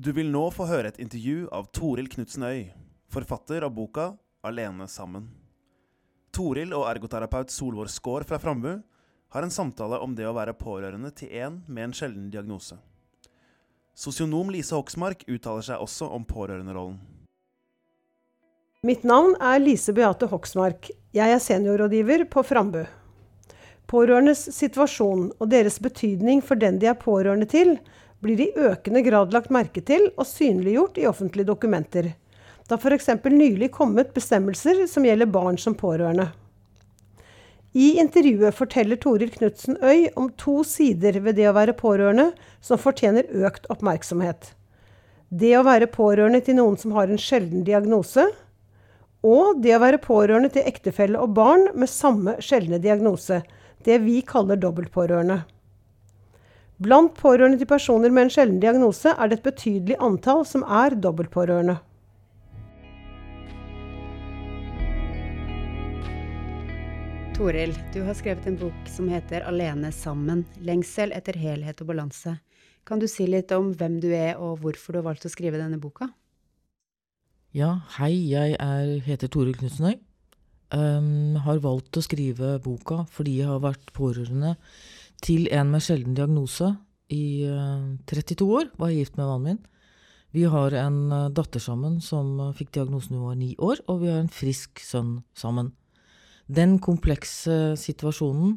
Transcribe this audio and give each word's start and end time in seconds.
Du 0.00 0.12
vil 0.14 0.28
nå 0.30 0.44
få 0.54 0.62
høre 0.70 0.92
et 0.92 0.98
intervju 1.02 1.48
av 1.50 1.64
Toril 1.74 2.06
Knutsen 2.06 2.44
Øy, 2.46 2.68
forfatter 3.10 3.64
av 3.66 3.72
boka 3.74 4.12
'Alene 4.46 4.86
sammen'. 4.86 5.24
Toril 6.30 6.70
og 6.70 6.84
ergoterapeut 6.86 7.50
Solvår 7.50 7.90
Skaar 7.90 8.22
fra 8.22 8.38
Frambu 8.38 8.80
har 9.28 9.42
en 9.42 9.50
samtale 9.50 9.98
om 9.98 10.14
det 10.14 10.28
å 10.28 10.36
være 10.36 10.54
pårørende 10.54 11.10
til 11.10 11.34
en 11.42 11.64
med 11.66 11.84
en 11.84 11.92
sjelden 11.92 12.30
diagnose. 12.30 12.78
Sosionom 13.96 14.54
Lise 14.54 14.78
Hoksmark 14.78 15.24
uttaler 15.26 15.66
seg 15.66 15.82
også 15.82 16.06
om 16.14 16.22
pårørenderollen. 16.24 17.00
Mitt 18.86 19.02
navn 19.02 19.34
er 19.42 19.58
Lise 19.58 19.92
Beate 19.92 20.30
Hoksmark. 20.30 20.92
Jeg 21.10 21.28
er 21.28 21.42
seniorrådgiver 21.42 22.30
på 22.30 22.46
Frambu. 22.46 22.84
Pårørendes 23.88 24.46
situasjon 24.54 25.32
og 25.40 25.50
deres 25.50 25.82
betydning 25.82 26.40
for 26.40 26.54
den 26.54 26.78
de 26.78 26.86
er 26.86 26.94
pårørende 26.94 27.50
til, 27.50 27.80
blir 28.24 28.40
i 28.40 28.52
økende 28.56 29.02
grad 29.06 29.32
lagt 29.34 29.52
merke 29.54 29.82
til 29.84 30.10
og 30.16 30.26
synliggjort 30.26 30.98
i 30.98 31.06
offentlige 31.10 31.48
dokumenter. 31.48 32.12
Det 32.68 32.76
har 32.76 32.92
f.eks. 32.92 33.08
nylig 33.24 33.70
kommet 33.72 34.12
bestemmelser 34.14 34.86
som 34.90 35.06
gjelder 35.06 35.30
barn 35.32 35.58
som 35.58 35.76
pårørende. 35.78 36.28
I 37.72 37.98
intervjuet 38.00 38.56
forteller 38.56 38.96
Toril 38.96 39.30
Knutsen 39.30 39.76
Øy 39.82 40.08
om 40.16 40.30
to 40.40 40.62
sider 40.64 41.20
ved 41.20 41.36
det 41.38 41.46
å 41.48 41.54
være 41.56 41.76
pårørende 41.76 42.30
som 42.64 42.80
fortjener 42.80 43.28
økt 43.44 43.68
oppmerksomhet. 43.72 44.54
Det 45.28 45.52
å 45.58 45.64
være 45.66 45.90
pårørende 45.92 46.40
til 46.44 46.56
noen 46.58 46.78
som 46.80 46.94
har 46.96 47.12
en 47.12 47.20
sjelden 47.20 47.64
diagnose, 47.64 48.24
og 49.24 49.60
det 49.62 49.74
å 49.76 49.82
være 49.82 50.00
pårørende 50.00 50.50
til 50.54 50.66
ektefelle 50.68 51.20
og 51.20 51.34
barn 51.36 51.68
med 51.74 51.90
samme 51.92 52.38
sjeldne 52.40 52.80
diagnose, 52.80 53.42
det 53.84 53.98
vi 54.04 54.22
kaller 54.26 54.60
dobbeltpårørende. 54.60 55.42
Blant 56.78 57.10
pårørende 57.18 57.58
til 57.58 57.66
personer 57.66 58.12
med 58.14 58.28
en 58.28 58.30
sjelden 58.30 58.58
diagnose 58.62 59.10
er 59.10 59.30
det 59.30 59.40
et 59.40 59.46
betydelig 59.48 59.96
antall 59.98 60.44
som 60.46 60.62
er 60.62 60.94
dobbeltpårørende. 60.94 61.74
Toril, 67.34 67.74
du 67.94 67.98
har 68.06 68.14
skrevet 68.18 68.46
en 68.46 68.58
bok 68.60 68.90
som 68.90 69.08
heter 69.10 69.42
'Alene 69.42 69.90
sammen 69.94 70.44
lengsel 70.62 71.10
etter 71.14 71.34
helhet 71.34 71.82
og 71.82 71.90
balanse'. 71.90 72.38
Kan 72.86 73.02
du 73.02 73.08
si 73.10 73.26
litt 73.26 73.50
om 73.52 73.72
hvem 73.74 73.98
du 74.00 74.12
er, 74.14 74.38
og 74.38 74.60
hvorfor 74.62 74.92
du 74.92 74.98
har 74.98 75.10
valgt 75.10 75.26
å 75.26 75.34
skrive 75.34 75.58
denne 75.58 75.80
boka? 75.82 76.08
Ja, 77.54 77.80
hei, 77.98 78.14
jeg 78.30 78.54
er, 78.54 79.00
heter 79.02 79.26
Toril 79.26 79.56
Knutsenøy. 79.58 79.98
Um, 80.70 81.34
har 81.42 81.58
valgt 81.58 81.96
å 81.96 82.04
skrive 82.04 82.58
boka 82.60 83.06
fordi 83.08 83.38
jeg 83.38 83.48
har 83.48 83.62
vært 83.64 83.90
pårørende 83.96 84.54
til 85.24 85.48
en 85.54 85.72
med 85.72 85.82
sjelden 85.84 86.16
diagnose 86.16 86.74
i 87.12 87.46
32 88.08 88.44
eh, 88.44 88.54
år. 88.60 88.70
Var 88.78 88.94
gift 88.94 89.18
med 89.18 89.26
mannen 89.26 89.46
min. 89.48 89.60
Vi 90.36 90.44
har 90.44 90.74
en 90.76 91.12
eh, 91.12 91.28
datter 91.32 91.62
sammen 91.62 92.00
som 92.04 92.36
eh, 92.40 92.54
fikk 92.56 92.74
diagnosen 92.76 93.16
hun 93.16 93.28
var 93.30 93.38
ni 93.40 93.54
år, 93.56 93.80
og 93.88 94.02
vi 94.02 94.10
har 94.12 94.20
en 94.22 94.32
frisk 94.32 94.82
sønn 94.84 95.22
sammen. 95.36 95.72
Den 96.48 96.78
komplekse 96.80 97.76
situasjonen 97.76 98.56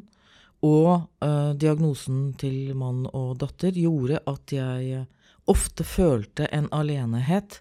og 0.64 1.08
uh, 1.20 1.52
diagnosen 1.58 2.30
til 2.40 2.70
mann 2.78 3.02
og 3.10 3.34
datter 3.42 3.74
gjorde 3.76 4.20
at 4.30 4.54
jeg 4.54 5.02
ofte 5.50 5.84
følte 5.84 6.46
en 6.54 6.70
alenehet 6.72 7.58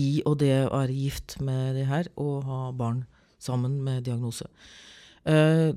i 0.00 0.22
og 0.26 0.40
det 0.40 0.64
å 0.64 0.80
være 0.80 0.96
gift 0.96 1.36
med 1.44 1.76
det 1.76 1.84
her 1.90 2.08
og 2.16 2.48
ha 2.48 2.60
barn 2.74 3.04
sammen 3.38 3.76
med 3.84 4.08
diagnose. 4.08 4.48
Uh, 5.28 5.70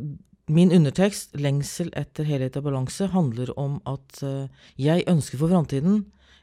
Min 0.52 0.72
undertekst, 0.76 1.38
'Lengsel 1.40 1.94
etter 1.96 2.28
helhet 2.28 2.58
og 2.60 2.66
balanse', 2.66 3.08
handler 3.14 3.54
om 3.56 3.78
at 3.88 4.20
uh, 4.20 4.50
jeg 4.76 5.06
ønsker 5.08 5.40
for 5.40 5.48
framtiden 5.48 6.02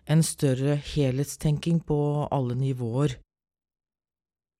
en 0.08 0.22
større 0.24 0.78
helhetstenking 0.80 1.82
på 1.84 1.98
alle 2.32 2.56
nivåer. 2.56 3.18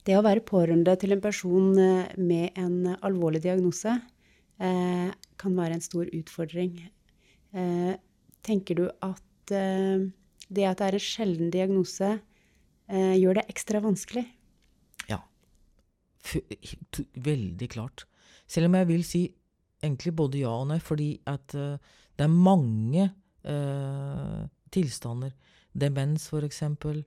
Det 0.04 0.18
å 0.18 0.24
være 0.24 0.44
pårørende 0.44 0.92
til 1.00 1.14
en 1.16 1.22
person 1.24 1.70
eh, 1.80 2.12
med 2.16 2.56
en 2.60 2.94
alvorlig 3.04 3.42
diagnose 3.44 3.92
eh, 3.92 5.08
kan 5.40 5.56
være 5.56 5.76
en 5.76 5.84
stor 5.84 6.08
utfordring. 6.16 6.78
Eh, 7.52 7.92
tenker 8.44 8.78
du 8.78 8.84
at 9.04 9.52
eh, 9.52 10.06
det 10.48 10.68
at 10.68 10.80
det 10.80 10.86
er 10.86 10.96
en 10.96 11.04
sjelden 11.04 11.52
diagnose, 11.52 12.14
eh, 12.88 13.16
gjør 13.20 13.40
det 13.40 13.48
ekstra 13.52 13.82
vanskelig? 13.84 14.24
Ja. 15.08 15.20
F 16.24 16.38
veldig 17.16 17.68
klart. 17.72 18.06
Selv 18.48 18.70
om 18.70 18.78
jeg 18.78 18.88
vil 18.88 19.04
si 19.04 19.22
egentlig 19.84 20.14
både 20.16 20.42
ja 20.42 20.52
og 20.52 20.68
nei, 20.70 20.78
fordi 20.82 21.12
at 21.28 21.54
uh, 21.56 21.76
det 22.18 22.26
er 22.26 22.32
mange 22.32 23.08
uh, 23.48 24.44
tilstander. 24.74 25.34
Demens, 25.78 26.28
eksempel. 26.32 27.02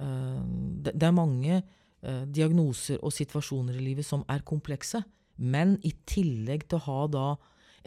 Uh, 0.00 0.40
det, 0.84 0.94
det, 0.94 1.08
er 1.08 1.18
mange 1.18 1.62
diagnoser 2.04 2.98
og 3.00 3.14
situasjoner 3.16 3.78
i 3.78 3.80
livet 3.80 4.04
som 4.04 4.26
er 4.28 4.42
komplekse. 4.44 4.98
Men 5.40 5.78
i 5.88 5.94
tillegg 6.04 6.66
til 6.68 6.76
å 6.76 6.84
ha 6.84 7.06
da 7.08 7.22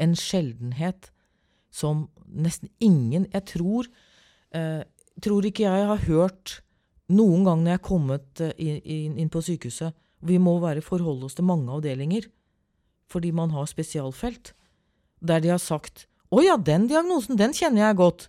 en 0.02 0.16
sjeldenhet 0.18 1.12
som 1.70 2.08
nesten 2.26 2.72
ingen 2.82 3.28
Jeg 3.30 3.46
tror, 3.52 3.86
tror 5.22 5.46
ikke 5.46 5.68
jeg 5.68 5.86
har 5.92 6.02
hørt 6.08 6.56
noen 7.14 7.46
gang 7.46 7.62
når 7.62 7.76
jeg 7.76 7.78
er 7.78 7.86
kommet 7.86 8.44
inn, 8.58 9.20
inn 9.22 9.30
på 9.30 9.44
sykehuset 9.46 9.94
Vi 10.26 10.42
må 10.42 10.58
være 10.66 10.82
forholde 10.82 11.30
oss 11.30 11.38
til 11.38 11.46
mange 11.46 11.70
avdelinger 11.78 12.26
fordi 13.08 13.32
man 13.32 13.52
har 13.56 13.66
spesialfelt, 13.66 14.54
der 15.22 15.40
de 15.40 15.50
har 15.50 15.62
sagt 15.64 16.08
'Å 16.32 16.44
ja, 16.44 16.58
den 16.58 16.88
diagnosen, 16.88 17.38
den 17.38 17.54
kjenner 17.54 17.88
jeg 17.88 17.96
godt'. 17.96 18.28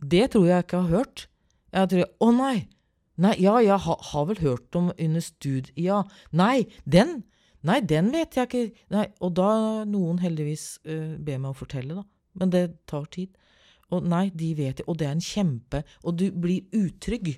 Det 0.00 0.30
tror 0.30 0.46
jeg 0.46 0.64
ikke 0.64 0.76
jeg 0.76 0.86
har 0.86 0.96
hørt. 0.96 1.28
Jeg 1.72 1.88
tror 1.88 2.04
'Å 2.20 2.30
nei'. 2.32 2.68
Nei, 3.16 3.34
ja, 3.40 3.56
jeg 3.58 3.78
har, 3.80 3.98
har 4.12 4.24
vel 4.24 4.38
hørt 4.38 4.76
om 4.76 4.92
under 4.98 5.20
studie 5.20 5.72
Ja. 5.76 6.02
Nei, 6.32 6.66
den 6.84 7.24
Nei, 7.66 7.80
den 7.80 8.12
vet 8.12 8.36
jeg 8.36 8.46
ikke. 8.46 8.84
Nei, 8.94 9.06
og 9.24 9.34
da 9.34 9.82
noen 9.88 10.20
heldigvis 10.22 10.78
uh, 10.86 11.16
ber 11.18 11.40
meg 11.42 11.50
å 11.50 11.58
fortelle, 11.58 11.96
da. 11.98 12.04
Men 12.38 12.52
det 12.52 12.62
tar 12.86 13.08
tid. 13.10 13.32
Og 13.90 14.04
nei, 14.06 14.28
de 14.34 14.52
vet 14.54 14.78
det. 14.78 14.86
Og 14.86 14.98
det 15.00 15.08
er 15.08 15.14
en 15.16 15.22
kjempe 15.22 15.82
Og 16.04 16.18
du 16.18 16.28
blir 16.30 16.66
utrygg. 16.74 17.36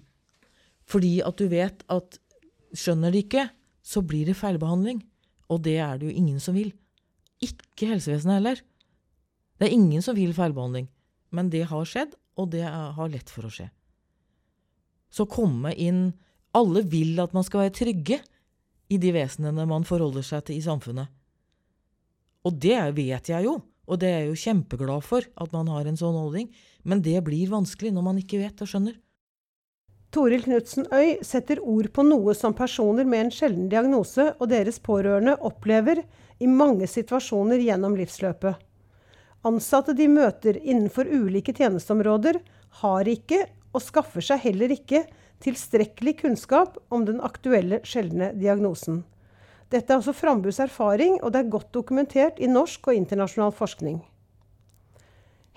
Fordi 0.89 1.19
at 1.25 1.39
du 1.41 1.47
vet 1.49 1.85
at 1.93 2.19
skjønner 2.77 3.13
de 3.13 3.23
ikke, 3.25 3.47
så 3.85 4.03
blir 4.05 4.29
det 4.29 4.37
feilbehandling. 4.37 5.01
Og 5.49 5.63
det 5.65 5.79
er 5.81 5.99
det 5.99 6.09
jo 6.09 6.17
ingen 6.21 6.41
som 6.43 6.57
vil. 6.59 6.73
Ikke 7.45 7.91
helsevesenet 7.93 8.41
heller. 8.41 8.63
Det 9.59 9.69
er 9.69 9.75
ingen 9.75 10.05
som 10.05 10.17
vil 10.19 10.35
feilbehandling. 10.37 10.89
Men 11.35 11.51
det 11.53 11.67
har 11.71 11.89
skjedd, 11.89 12.15
og 12.39 12.51
det 12.55 12.65
har 12.65 13.13
lett 13.13 13.31
for 13.33 13.49
å 13.49 13.53
skje. 13.53 13.69
Så 15.11 15.29
komme 15.31 15.75
inn 15.75 16.11
Alle 16.57 16.81
vil 16.89 17.19
at 17.21 17.35
man 17.37 17.45
skal 17.45 17.67
være 17.67 17.75
trygge 17.77 18.17
i 18.89 18.97
de 18.99 19.11
vesenene 19.13 19.67
man 19.69 19.85
forholder 19.85 20.25
seg 20.25 20.47
til 20.49 20.57
i 20.57 20.65
samfunnet. 20.65 21.11
Og 22.49 22.57
det 22.57 22.79
vet 22.97 23.29
jeg 23.29 23.45
jo, 23.45 23.59
og 23.61 24.01
det 24.01 24.09
er 24.09 24.23
jeg 24.23 24.31
jo 24.31 24.41
kjempeglad 24.47 25.05
for 25.05 25.27
at 25.29 25.53
man 25.53 25.69
har 25.69 25.87
en 25.87 25.99
sånn 26.01 26.17
holdning, 26.17 26.49
men 26.89 27.05
det 27.05 27.21
blir 27.27 27.53
vanskelig 27.53 27.93
når 27.93 28.07
man 28.07 28.21
ikke 28.23 28.41
vet 28.41 28.65
og 28.65 28.71
skjønner. 28.71 28.97
Toril 30.11 30.43
Knutsen 30.43 30.87
Øy 30.89 31.19
setter 31.21 31.61
ord 31.61 31.91
på 31.93 32.03
noe 32.07 32.33
som 32.35 32.55
personer 32.57 33.05
med 33.05 33.27
en 33.27 33.33
sjelden 33.35 33.67
diagnose 33.69 34.31
og 34.39 34.49
deres 34.49 34.79
pårørende 34.81 35.35
opplever 35.45 36.01
i 36.41 36.49
mange 36.49 36.89
situasjoner 36.89 37.61
gjennom 37.61 37.97
livsløpet. 37.99 38.57
Ansatte 39.47 39.93
de 39.95 40.09
møter 40.09 40.57
innenfor 40.57 41.07
ulike 41.13 41.53
tjenesteområder, 41.53 42.41
har 42.81 43.09
ikke, 43.09 43.45
og 43.77 43.85
skaffer 43.85 44.25
seg 44.25 44.41
heller 44.47 44.73
ikke, 44.73 45.05
tilstrekkelig 45.45 46.17
kunnskap 46.25 46.81
om 46.89 47.05
den 47.07 47.21
aktuelle 47.21 47.83
sjeldne 47.87 48.33
diagnosen. 48.35 49.05
Dette 49.69 49.93
er 49.93 50.01
også 50.01 50.17
Frambus 50.17 50.59
erfaring, 50.65 51.21
og 51.23 51.35
det 51.35 51.45
er 51.45 51.53
godt 51.53 51.69
dokumentert 51.77 52.41
i 52.41 52.49
norsk 52.49 52.89
og 52.89 52.97
internasjonal 52.97 53.53
forskning. 53.53 54.01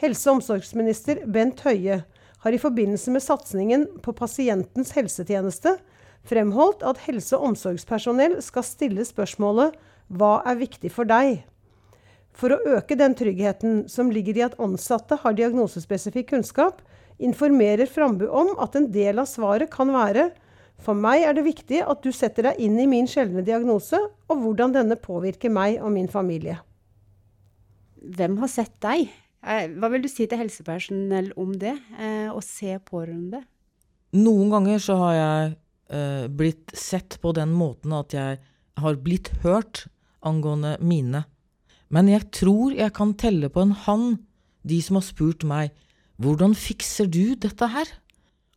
Helse- 0.03 0.27
og 0.27 0.41
omsorgsminister 0.41 1.23
Bent 1.29 1.63
Høie 1.63 2.01
har 2.41 2.51
i 2.51 2.59
forbindelse 2.61 3.13
med 3.13 3.23
satsingen 3.23 3.87
på 4.01 4.13
pasientens 4.17 4.93
helsetjeneste 4.97 5.77
fremholdt 6.27 6.83
at 6.85 7.01
helse- 7.05 7.37
og 7.37 7.51
omsorgspersonell 7.51 8.39
skal 8.41 8.65
stille 8.65 9.05
spørsmålet 9.05 9.73
'Hva 10.11 10.41
er 10.45 10.61
viktig 10.61 10.91
for 10.91 11.05
deg?' 11.05 11.43
For 12.33 12.49
å 12.49 12.77
øke 12.77 12.95
den 12.95 13.15
tryggheten 13.15 13.89
som 13.89 14.09
ligger 14.09 14.37
i 14.37 14.45
at 14.45 14.59
ansatte 14.59 15.17
har 15.19 15.33
diagnosespesifikk 15.33 16.29
kunnskap, 16.29 16.81
informerer 17.19 17.85
Frambu 17.85 18.27
om 18.29 18.55
at 18.57 18.75
en 18.75 18.91
del 18.91 19.19
av 19.19 19.27
svaret 19.27 19.69
kan 19.69 19.91
være 19.91 20.31
for 20.81 20.97
meg 20.97 21.21
er 21.27 21.35
det 21.37 21.45
viktig 21.45 21.83
at 21.85 22.01
du 22.01 22.09
setter 22.15 22.49
deg 22.49 22.61
inn 22.65 22.79
i 22.81 22.87
min 22.89 23.09
sjeldne 23.09 23.43
diagnose, 23.45 23.99
og 24.01 24.41
hvordan 24.41 24.73
denne 24.73 24.97
påvirker 24.97 25.53
meg 25.53 25.77
og 25.81 25.93
min 25.93 26.09
familie. 26.09 26.57
Hvem 28.01 28.39
har 28.41 28.49
sett 28.49 28.73
deg? 28.81 29.11
Eh, 29.41 29.71
hva 29.73 29.89
vil 29.89 30.03
du 30.03 30.09
si 30.11 30.27
til 30.29 30.37
helsepersonell 30.37 31.31
om 31.39 31.55
det, 31.57 31.73
eh, 31.97 32.29
å 32.29 32.41
se 32.45 32.77
pårørende? 32.77 33.41
Noen 34.13 34.51
ganger 34.53 34.77
så 34.77 34.97
har 34.99 35.13
jeg 35.17 35.55
eh, 35.89 36.27
blitt 36.27 36.71
sett 36.77 37.17
på 37.21 37.33
den 37.33 37.53
måten 37.57 37.93
at 37.97 38.13
jeg 38.13 38.39
har 38.77 38.95
blitt 39.01 39.31
hørt 39.41 39.87
angående 40.21 40.77
mine. 40.79 41.25
Men 41.89 42.07
jeg 42.07 42.29
tror 42.31 42.75
jeg 42.75 42.93
kan 42.93 43.15
telle 43.17 43.49
på 43.49 43.65
en 43.65 43.73
hand 43.73 44.21
de 44.63 44.77
som 44.81 44.99
har 44.99 45.05
spurt 45.07 45.43
meg 45.43 45.73
hvordan 46.21 46.53
fikser 46.53 47.09
du 47.09 47.33
dette 47.33 47.65
her? 47.73 47.89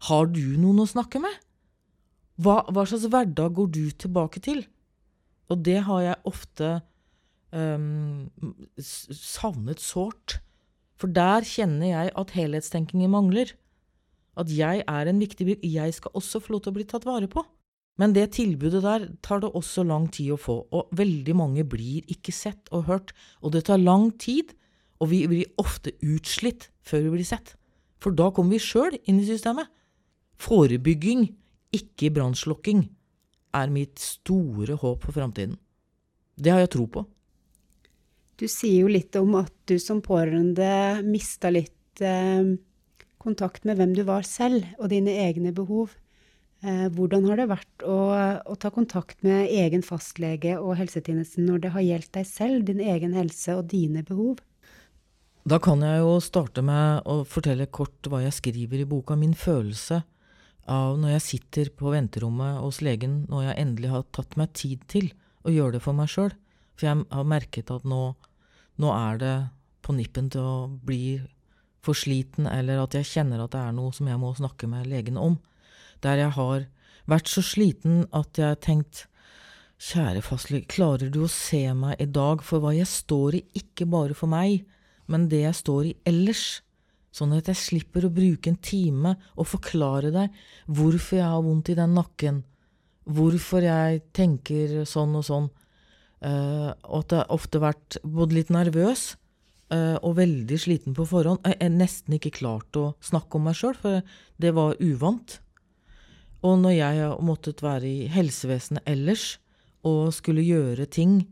Har 0.05 0.29
du 0.29 0.59
noen 0.61 0.83
å 0.85 0.91
snakke 0.91 1.23
med? 1.23 1.33
Hva, 2.37 2.61
hva 2.69 2.85
slags 2.85 3.09
hverdag 3.09 3.55
går 3.57 3.71
du 3.73 3.85
tilbake 4.05 4.43
til? 4.45 4.67
Og 5.49 5.63
det 5.65 5.79
har 5.87 6.03
jeg 6.05 6.21
ofte 6.29 6.71
um, 7.55 8.29
savnet 8.77 9.81
sårt. 9.81 10.44
For 11.05 11.13
der 11.13 11.45
kjenner 11.45 11.91
jeg 11.91 12.13
at 12.17 12.31
helhetstenkingen 12.33 13.11
mangler. 13.13 13.51
At 14.41 14.49
jeg 14.49 14.81
er 14.89 15.09
en 15.11 15.19
viktig 15.21 15.45
bygg, 15.45 15.61
Jeg 15.61 15.93
skal 15.93 16.11
også 16.15 16.41
få 16.41 16.55
lov 16.55 16.63
til 16.65 16.73
å 16.73 16.77
bli 16.79 16.85
tatt 16.89 17.05
vare 17.05 17.29
på. 17.29 17.45
Men 18.01 18.15
det 18.15 18.33
tilbudet 18.33 18.81
der 18.83 19.05
tar 19.21 19.41
det 19.45 19.53
også 19.53 19.85
lang 19.85 20.09
tid 20.09 20.33
å 20.33 20.41
få, 20.41 20.65
og 20.73 20.89
veldig 20.97 21.37
mange 21.37 21.63
blir 21.63 22.09
ikke 22.09 22.33
sett 22.33 22.73
og 22.73 22.87
hørt. 22.89 23.13
Og 23.43 23.53
det 23.53 23.67
tar 23.67 23.77
lang 23.77 24.17
tid, 24.17 24.57
og 24.99 25.13
vi 25.13 25.27
blir 25.29 25.53
ofte 25.61 25.93
utslitt 26.01 26.71
før 26.81 27.05
vi 27.05 27.11
blir 27.19 27.29
sett. 27.29 27.53
For 28.01 28.11
da 28.11 28.31
kommer 28.33 28.57
vi 28.57 28.65
sjøl 28.65 28.97
inn 29.05 29.21
i 29.21 29.29
systemet. 29.29 29.69
Forebygging, 30.41 31.35
ikke 31.77 32.15
brannslukking, 32.17 32.89
er 33.53 33.69
mitt 33.69 34.01
store 34.01 34.81
håp 34.81 35.05
for 35.05 35.13
framtiden. 35.13 35.59
Det 36.41 36.51
har 36.51 36.65
jeg 36.65 36.73
tro 36.79 36.89
på. 36.89 37.05
Du 38.41 38.47
sier 38.51 38.83
jo 38.83 38.91
litt 38.91 39.15
om 39.19 39.37
at 39.39 39.53
du 39.71 39.77
som 39.79 40.01
pårørende 40.03 41.03
mista 41.07 41.53
litt 41.55 42.03
eh, 42.03 42.55
kontakt 43.23 43.65
med 43.69 43.79
hvem 43.79 43.93
du 43.95 44.03
var 44.09 44.27
selv, 44.27 44.67
og 44.79 44.91
dine 44.93 45.15
egne 45.25 45.53
behov. 45.55 45.95
Eh, 46.65 46.89
hvordan 46.97 47.29
har 47.29 47.39
det 47.41 47.51
vært 47.51 47.85
å, 47.87 47.99
å, 48.43 48.57
ta 48.57 48.73
kontakt 48.75 49.23
med 49.27 49.53
egen 49.53 49.85
fastlege 49.85 50.57
og 50.59 50.79
helsetjenesten 50.81 51.47
når 51.47 51.63
det 51.63 51.73
har 51.77 51.87
gjeldt 51.87 52.13
deg 52.17 52.29
selv, 52.29 52.67
din 52.71 52.81
egen 52.81 53.15
helse 53.17 53.55
og 53.59 53.69
dine 53.71 54.05
behov? 54.07 54.41
Da 55.45 55.59
kan 55.61 55.83
jeg 55.85 56.01
jo 56.01 56.17
starte 56.25 56.65
med 56.65 57.05
å 57.05 57.21
fortelle 57.29 57.69
kort 57.69 58.09
hva 58.09 58.23
jeg 58.25 58.33
skriver 58.33 58.81
i 58.81 58.89
boka. 58.89 59.17
Min 59.21 59.37
følelse 59.37 60.01
av 60.65 60.97
når 60.97 61.19
jeg 61.19 61.25
sitter 61.27 61.71
på 61.77 61.93
venterommet 61.93 62.63
hos 62.63 62.81
legen, 62.81 63.27
når 63.29 63.51
jeg 63.51 63.61
endelig 63.61 63.93
har 63.93 64.09
tatt 64.17 64.39
meg 64.41 64.55
tid 64.57 64.87
til 64.89 65.11
å 65.45 65.53
gjøre 65.53 65.77
det 65.77 65.85
for 65.85 65.97
meg 65.97 66.09
sjøl. 66.09 66.33
For 66.75 66.89
jeg 66.89 67.07
har 67.11 67.29
merket 67.29 67.71
at 67.71 67.87
nå, 67.87 68.03
nå 68.83 68.93
er 68.95 69.21
det 69.23 69.35
på 69.85 69.95
nippen 69.97 70.31
til 70.33 70.43
å 70.43 70.59
bli 70.69 71.21
for 71.85 71.97
sliten, 71.97 72.49
eller 72.49 72.81
at 72.83 72.97
jeg 72.97 73.11
kjenner 73.11 73.45
at 73.45 73.53
det 73.53 73.61
er 73.61 73.75
noe 73.77 73.93
som 73.95 74.09
jeg 74.09 74.21
må 74.21 74.33
snakke 74.37 74.69
med 74.71 74.89
legen 74.89 75.21
om. 75.21 75.37
Der 76.05 76.23
jeg 76.23 76.33
har 76.37 76.65
vært 77.11 77.29
så 77.31 77.45
sliten 77.45 78.07
at 78.13 78.41
jeg 78.41 78.55
har 78.55 78.63
tenkt 78.63 79.07
Kjære 79.85 80.21
fastlege, 80.23 80.69
klarer 80.71 81.11
du 81.13 81.25
å 81.25 81.29
se 81.29 81.67
meg 81.77 81.99
i 82.01 82.07
dag? 82.09 82.41
For 82.47 82.63
hva 82.63 82.71
jeg 82.73 82.87
står 82.89 83.37
i, 83.37 83.41
ikke 83.59 83.89
bare 83.91 84.15
for 84.17 84.31
meg, 84.31 84.63
men 85.11 85.27
det 85.29 85.43
jeg 85.43 85.59
står 85.59 85.89
i 85.91 85.97
ellers? 86.09 86.45
Sånn 87.15 87.35
at 87.37 87.51
jeg 87.51 87.59
slipper 87.59 88.07
å 88.07 88.13
bruke 88.15 88.49
en 88.51 88.59
time 88.65 89.17
og 89.35 89.51
forklare 89.51 90.13
deg 90.15 90.39
hvorfor 90.67 91.19
jeg 91.19 91.27
har 91.27 91.45
vondt 91.45 91.71
i 91.75 91.77
den 91.79 91.93
nakken, 91.99 92.41
hvorfor 93.05 93.67
jeg 93.67 94.01
tenker 94.17 94.81
sånn 94.89 95.19
og 95.19 95.27
sånn, 95.27 95.51
og 96.25 96.97
at 97.03 97.13
jeg 97.13 97.31
ofte 97.35 97.59
har 97.61 97.75
vært 97.75 97.99
både 98.03 98.39
litt 98.39 98.53
nervøs 98.55 99.03
uh, 99.73 99.97
og 100.03 100.19
veldig 100.19 100.59
sliten 100.61 100.97
på 100.97 101.07
forhånd. 101.09 101.43
Jeg 101.45 101.59
har 101.61 101.73
nesten 101.75 102.17
ikke 102.17 102.35
klart 102.41 102.79
å 102.79 102.93
snakke 103.05 103.39
om 103.39 103.49
meg 103.49 103.59
sjøl, 103.59 103.77
for 103.79 104.05
det 104.41 104.53
var 104.57 104.79
uvant. 104.83 105.39
Og 106.45 106.59
når 106.61 106.77
jeg 106.77 107.01
har 107.01 107.25
måttet 107.25 107.65
være 107.65 107.89
i 107.89 108.11
helsevesenet 108.13 108.85
ellers 108.91 109.39
og 109.89 110.13
skulle 110.17 110.45
gjøre 110.45 110.87
ting, 110.93 111.23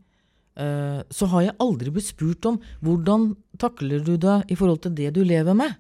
eh, 0.57 1.01
så 1.09 1.29
har 1.33 1.47
jeg 1.47 1.59
aldri 1.61 1.93
blitt 1.93 2.09
spurt 2.09 2.49
om 2.49 2.59
hvordan 2.85 3.33
takler 3.61 4.05
du 4.05 4.17
deg 4.21 4.49
i 4.49 4.57
forhold 4.57 4.85
til 4.87 4.97
det 4.97 5.13
du 5.17 5.23
lever 5.25 5.57
med. 5.57 5.77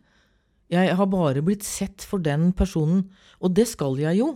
Jeg 0.72 0.96
har 0.96 1.08
bare 1.12 1.44
blitt 1.44 1.64
sett 1.68 2.04
for 2.04 2.20
den 2.20 2.50
personen, 2.56 3.06
og 3.40 3.52
det 3.56 3.66
skal 3.68 3.98
jeg 4.00 4.20
jo. 4.20 4.34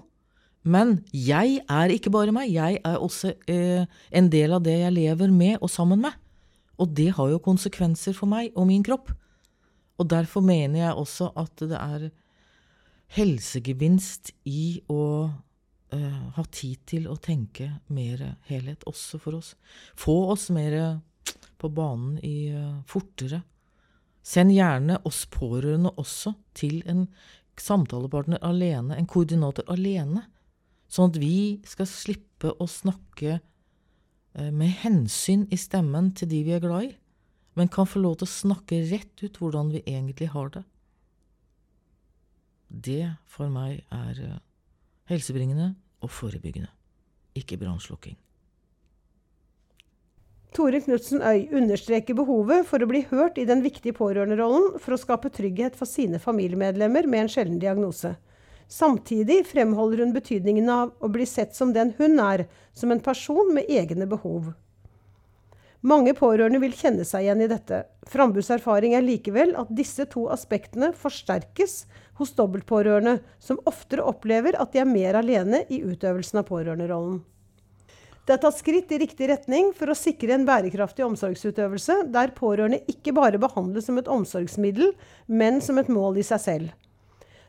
Men 0.66 0.96
jeg 1.14 1.60
er 1.70 1.92
ikke 1.94 2.10
bare 2.10 2.34
meg, 2.34 2.50
jeg 2.50 2.80
er 2.82 2.98
også 2.98 3.36
eh, 3.50 3.86
en 4.10 4.30
del 4.32 4.56
av 4.56 4.64
det 4.66 4.74
jeg 4.80 4.96
lever 4.96 5.30
med 5.30 5.60
og 5.60 5.70
sammen 5.70 6.02
med. 6.02 6.16
Og 6.82 6.90
det 6.98 7.12
har 7.16 7.30
jo 7.30 7.42
konsekvenser 7.42 8.16
for 8.16 8.28
meg 8.28 8.50
og 8.58 8.66
min 8.68 8.82
kropp. 8.84 9.12
Og 9.96 10.10
derfor 10.10 10.42
mener 10.44 10.82
jeg 10.82 10.98
også 10.98 11.30
at 11.38 11.62
det 11.70 11.78
er 11.78 12.08
helsegevinst 13.16 14.32
i 14.50 14.82
å 14.90 15.02
eh, 15.94 16.22
ha 16.34 16.46
tid 16.50 16.82
til 16.90 17.06
å 17.08 17.16
tenke 17.22 17.70
mer 17.86 18.24
helhet, 18.50 18.82
også 18.90 19.22
for 19.22 19.38
oss. 19.38 19.54
Få 19.94 20.18
oss 20.34 20.50
mer 20.50 20.98
på 21.62 21.70
banen 21.72 22.18
i 22.26 22.50
eh, 22.50 22.72
fortere. 22.90 23.44
Send 24.26 24.50
gjerne 24.50 24.98
oss 25.06 25.22
pårørende 25.30 25.94
også 25.94 26.34
til 26.58 26.82
en 26.90 27.06
samtalepartner 27.56 28.42
alene, 28.44 28.98
en 28.98 29.08
koordinator 29.08 29.64
alene, 29.72 30.26
sånn 30.92 31.10
at 31.12 31.18
vi 31.20 31.58
skal 31.66 31.88
slippe 31.90 32.52
å 32.56 32.68
snakke 32.70 33.38
uh, 33.40 34.50
med 34.52 34.72
hensyn 34.82 35.46
i 35.52 35.58
stemmen 35.60 36.12
til 36.16 36.30
de 36.30 36.42
vi 36.46 36.54
er 36.56 36.62
glad 36.64 36.88
i, 36.88 36.94
men 37.56 37.72
kan 37.72 37.88
få 37.88 38.02
lov 38.02 38.18
til 38.20 38.28
å 38.28 38.34
snakke 38.34 38.82
rett 38.90 39.24
ut 39.24 39.40
hvordan 39.40 39.72
vi 39.72 39.84
egentlig 39.86 40.28
har 40.34 40.52
det. 40.52 40.64
Det 42.68 43.02
for 43.30 43.48
meg 43.48 43.86
er 43.94 44.18
eh, 44.20 44.38
helsebringende 45.08 45.70
og 46.04 46.10
forebyggende, 46.12 46.68
ikke 47.38 47.56
brannslukking. 47.60 48.18
Tore 50.56 50.80
Knutsen 50.80 51.20
Øy 51.20 51.50
understreker 51.58 52.16
behovet 52.16 52.64
for 52.68 52.80
å 52.80 52.88
bli 52.88 53.02
hørt 53.10 53.36
i 53.36 53.44
den 53.48 53.60
viktige 53.64 53.96
pårørenderollen 53.96 54.78
for 54.80 54.96
å 54.96 55.00
skape 55.00 55.28
trygghet 55.34 55.76
for 55.76 55.88
sine 55.88 56.20
familiemedlemmer 56.22 57.08
med 57.10 57.26
en 57.26 57.32
sjelden 57.32 57.58
diagnose. 57.60 58.14
Samtidig 58.68 59.44
fremholder 59.46 60.02
hun 60.02 60.12
betydningen 60.14 60.68
av 60.70 60.94
å 60.98 61.10
bli 61.12 61.26
sett 61.26 61.54
som 61.54 61.72
den 61.72 61.92
hun 61.98 62.18
er, 62.20 62.46
som 62.74 62.90
en 62.90 63.02
person 63.02 63.52
med 63.54 63.68
egne 63.70 64.08
behov. 64.10 64.52
Mange 65.86 66.16
pårørende 66.18 66.58
vil 66.58 66.74
kjenne 66.74 67.04
seg 67.06 67.26
igjen 67.26 67.44
i 67.44 67.50
dette. 67.50 67.84
Frambus 68.10 68.48
erfaring 68.50 68.96
er 68.98 69.04
likevel 69.06 69.52
at 69.60 69.70
disse 69.70 70.08
to 70.10 70.24
aspektene 70.34 70.88
forsterkes 70.96 71.84
hos 72.18 72.32
dobbeltpårørende, 72.34 73.20
som 73.38 73.60
oftere 73.70 74.02
opplever 74.02 74.58
at 74.58 74.72
de 74.74 74.82
er 74.82 74.88
mer 74.90 75.18
alene 75.20 75.62
i 75.70 75.82
utøvelsen 75.84 76.40
av 76.40 76.48
pårørenderollen. 76.48 77.20
Det 78.26 78.34
er 78.34 78.40
tatt 78.42 78.58
skritt 78.58 78.90
i 78.90 78.98
riktig 78.98 79.28
retning 79.30 79.68
for 79.76 79.92
å 79.92 79.94
sikre 79.94 80.34
en 80.34 80.46
bærekraftig 80.48 81.04
omsorgsutøvelse, 81.06 82.00
der 82.10 82.34
pårørende 82.34 82.80
ikke 82.90 83.14
bare 83.14 83.38
behandles 83.38 83.86
som 83.86 84.00
et 84.00 84.10
omsorgsmiddel, 84.10 84.90
men 85.30 85.62
som 85.62 85.78
et 85.78 85.92
mål 85.92 86.18
i 86.18 86.26
seg 86.26 86.42
selv. 86.42 86.72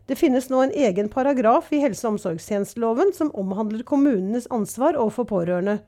Det 0.08 0.16
finnes 0.16 0.48
nå 0.50 0.62
en 0.64 0.72
egen 0.72 1.10
paragraf 1.12 1.72
i 1.76 1.82
helse- 1.84 2.06
og 2.08 2.16
omsorgstjenesteloven 2.16 3.12
som 3.16 3.32
omhandler 3.36 3.84
kommunenes 3.84 4.48
ansvar 4.56 4.96
overfor 4.96 5.28
pårørende. 5.28 5.82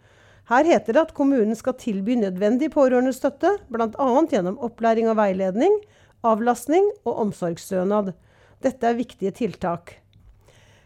Her 0.49 0.65
heter 0.67 0.95
det 0.95 1.05
at 1.05 1.13
kommunen 1.15 1.55
skal 1.55 1.77
tilby 1.79 2.17
nødvendig 2.19 2.71
pårørendestøtte, 2.73 3.53
bl.a. 3.71 4.09
gjennom 4.31 4.57
opplæring 4.65 5.07
og 5.11 5.15
veiledning, 5.21 5.77
avlastning 6.25 6.89
og 7.05 7.21
omsorgsstønad. 7.27 8.11
Dette 8.59 8.89
er 8.89 8.97
viktige 8.97 9.31
tiltak. 9.31 9.95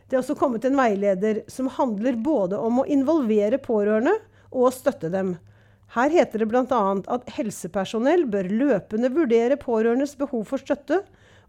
Det 0.06 0.20
er 0.20 0.22
også 0.22 0.38
kommet 0.38 0.68
en 0.68 0.78
veileder 0.78 1.42
som 1.50 1.72
handler 1.74 2.20
både 2.22 2.60
om 2.60 2.84
å 2.84 2.86
involvere 2.86 3.58
pårørende 3.58 4.14
og 4.52 4.68
å 4.68 4.74
støtte 4.76 5.10
dem. 5.10 5.38
Her 5.96 6.14
heter 6.14 6.44
det 6.44 6.52
bl.a. 6.52 6.84
at 7.16 7.34
helsepersonell 7.34 8.28
bør 8.30 8.52
løpende 8.52 9.10
vurdere 9.14 9.58
pårørendes 9.58 10.14
behov 10.20 10.46
for 10.52 10.62
støtte, 10.62 11.02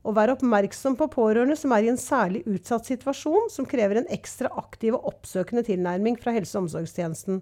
og 0.05 0.17
være 0.19 0.37
oppmerksom 0.37 0.99
på 1.01 1.09
pårørende 1.15 1.57
som 1.57 1.73
er 1.73 1.87
i 1.87 1.91
en 1.93 2.01
særlig 2.01 2.43
utsatt 2.51 2.91
situasjon, 2.91 3.49
som 3.51 3.69
krever 3.69 4.03
en 4.03 4.11
ekstra 4.13 4.51
aktiv 4.61 4.99
og 4.99 5.09
oppsøkende 5.15 5.65
tilnærming 5.65 6.19
fra 6.21 6.35
helse- 6.37 6.59
og 6.59 6.67
omsorgstjenesten. 6.67 7.41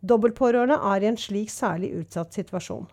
Dobbeltpårørende 0.00 0.78
er 0.94 1.04
i 1.04 1.10
en 1.10 1.20
slik 1.20 1.52
særlig 1.52 1.92
utsatt 2.00 2.32
situasjon. 2.36 2.88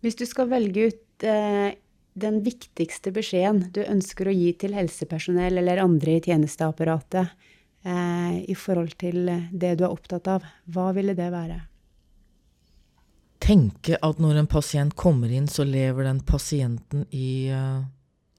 Hvis 0.00 0.16
du 0.16 0.24
skal 0.28 0.48
velge 0.48 0.88
ut 0.88 1.26
eh, 1.28 1.76
den 2.14 2.40
viktigste 2.46 3.12
beskjeden 3.12 3.66
du 3.74 3.82
ønsker 3.84 4.28
å 4.28 4.34
gi 4.34 4.50
til 4.60 4.76
helsepersonell 4.76 5.60
eller 5.60 5.82
andre 5.84 6.16
i 6.16 6.24
tjenesteapparatet 6.24 7.28
eh, 7.84 8.40
i 8.48 8.56
forhold 8.56 8.96
til 9.00 9.28
det 9.52 9.76
du 9.76 9.84
er 9.84 9.92
opptatt 9.92 10.32
av, 10.32 10.48
hva 10.64 10.90
ville 10.96 11.16
det 11.18 11.28
være? 11.32 11.60
Tenke 13.44 13.98
at 14.00 14.20
når 14.22 14.40
en 14.40 14.48
pasient 14.48 14.94
kommer 14.96 15.32
inn, 15.32 15.48
så 15.50 15.66
lever 15.68 16.08
den 16.08 16.22
pasienten 16.24 17.04
i 17.12 17.52
uh, 17.52 17.84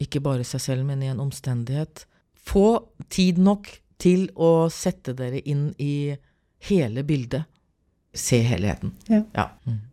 ikke 0.02 0.22
bare 0.26 0.46
seg 0.48 0.64
selv, 0.64 0.86
men 0.88 1.04
i 1.04 1.12
en 1.12 1.22
omstendighet. 1.22 2.06
Få 2.34 2.82
tid 3.14 3.38
nok 3.42 3.70
til 4.02 4.28
å 4.36 4.68
sette 4.74 5.14
dere 5.18 5.42
inn 5.46 5.70
i 5.82 6.16
hele 6.70 7.04
bildet. 7.06 7.46
Se 8.16 8.40
helheten. 8.48 8.96
Ja. 9.12 9.22
ja. 9.36 9.50
Mm. 9.68 9.84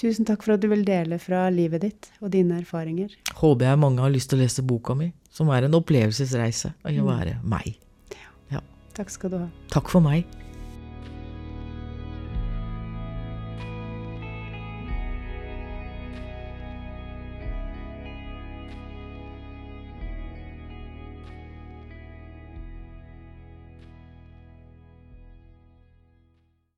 Tusen 0.00 0.24
takk 0.28 0.44
for 0.46 0.56
at 0.56 0.62
du 0.62 0.68
vil 0.70 0.84
dele 0.86 1.18
fra 1.20 1.42
livet 1.52 1.84
ditt 1.84 2.10
og 2.22 2.30
dine 2.32 2.60
erfaringer. 2.62 3.12
Håper 3.40 3.68
jeg 3.68 3.80
mange 3.82 4.04
har 4.04 4.12
lyst 4.12 4.32
til 4.32 4.40
å 4.40 4.44
lese 4.44 4.64
boka 4.64 4.96
mi, 4.96 5.10
som 5.32 5.50
er 5.52 5.66
en 5.66 5.76
opplevelsesreise 5.76 6.72
av 6.80 7.00
å 7.02 7.08
være 7.10 7.36
meg. 7.44 7.74
Ja. 8.52 8.62
Takk 8.96 9.12
skal 9.12 9.34
du 9.34 9.42
ha. 9.42 9.48
Takk 9.72 9.92
for 9.92 10.04
meg. 10.04 10.24